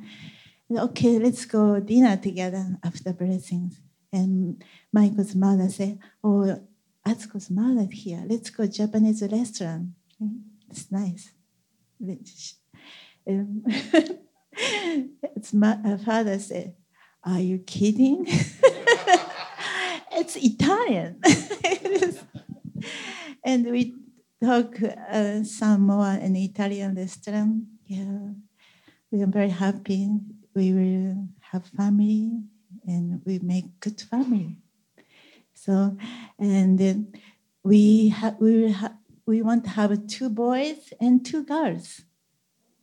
[0.71, 3.79] okay, let's go dinner together after blessings.
[4.11, 4.63] And
[4.93, 6.63] Michael's mother said, "Oh,
[7.05, 8.23] Atsuko's mother here.
[8.27, 9.89] Let's go Japanese restaurant.
[10.69, 11.31] It's nice."
[13.29, 13.63] Um,
[14.51, 16.75] it's my father said,
[17.23, 18.25] "Are you kidding?
[20.17, 21.21] it's Italian."
[23.43, 23.95] and we
[24.43, 27.63] talk uh, some more in Italian restaurant.
[27.85, 28.31] Yeah,
[29.11, 30.09] we are very happy.
[30.53, 32.31] We will have family,
[32.85, 34.57] and we make good family.
[35.53, 35.97] So,
[36.39, 37.13] and
[37.63, 42.01] we ha- we will ha- we want to have two boys and two girls.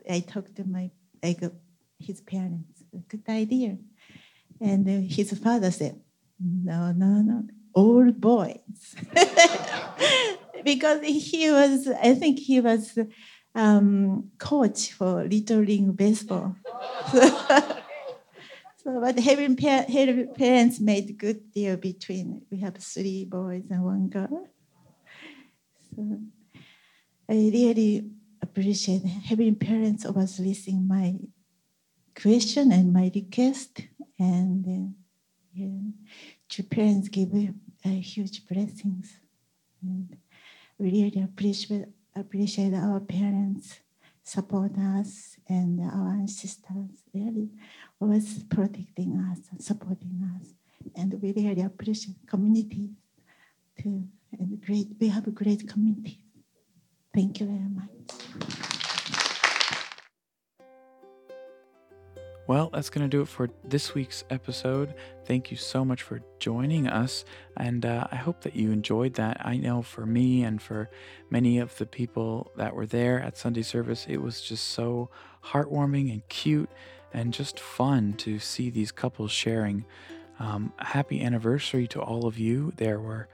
[0.08, 0.90] I talked to my
[1.22, 1.40] like
[1.98, 2.82] his parents.
[3.08, 3.78] Good idea.
[4.60, 6.00] And his father said,
[6.40, 8.94] "No, no, no, all boys,"
[10.64, 11.88] because he was.
[11.88, 12.98] I think he was
[13.54, 16.56] um, coach for Little League baseball.
[18.84, 19.86] So, but Heavenly pa-
[20.36, 22.42] parents made a good deal between.
[22.50, 24.46] We have three boys and one girl.
[25.96, 26.20] So
[27.30, 28.10] I really
[28.42, 31.14] appreciate Heavenly parents always listening my
[32.14, 33.80] question and my request,
[34.18, 35.03] and uh,
[35.54, 37.32] yeah, parents give
[37.84, 39.18] uh, huge blessings.
[39.82, 40.16] And
[40.78, 41.86] we really appreciate
[42.16, 43.80] appreciate our parents
[44.22, 47.50] support us and our ancestors really
[48.00, 50.48] always protecting us and supporting us.
[50.96, 52.90] And we really appreciate community
[53.80, 54.04] too.
[54.38, 56.20] And great, we have a great community.
[57.14, 58.73] Thank you very much.
[62.46, 64.94] Well, that's going to do it for this week's episode.
[65.24, 67.24] Thank you so much for joining us.
[67.56, 69.38] And uh, I hope that you enjoyed that.
[69.40, 70.90] I know for me and for
[71.30, 75.08] many of the people that were there at Sunday service, it was just so
[75.42, 76.68] heartwarming and cute
[77.14, 79.86] and just fun to see these couples sharing.
[80.38, 82.74] Um, happy anniversary to all of you.
[82.76, 83.28] There were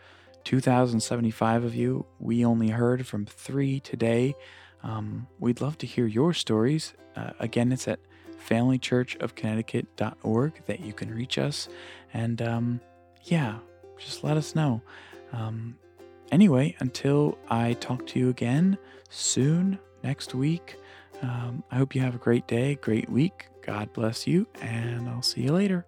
[0.44, 2.06] 2,075 of you.
[2.20, 4.36] We only heard from three today.
[4.84, 6.94] Um, we'd love to hear your stories.
[7.16, 7.98] Uh, again, it's at
[8.48, 11.68] familychurchofconnecticut.org that you can reach us.
[12.12, 12.80] And um,
[13.24, 13.58] yeah,
[13.98, 14.82] just let us know.
[15.32, 15.78] Um,
[16.32, 18.76] anyway, until I talk to you again
[19.08, 20.76] soon, next week,
[21.22, 23.48] um, I hope you have a great day, great week.
[23.62, 25.86] God bless you, and I'll see you later.